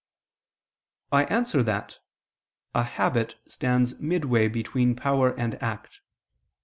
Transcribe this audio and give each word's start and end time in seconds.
I 1.11 1.25
answer 1.25 1.61
that, 1.61 1.99
A 2.73 2.81
habit 2.81 3.35
stands 3.47 3.99
midway 3.99 4.47
between 4.47 4.95
power 4.95 5.29
and 5.39 5.61
act. 5.61 6.01